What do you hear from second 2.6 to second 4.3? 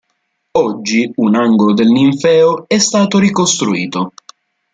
è stato ricostruito.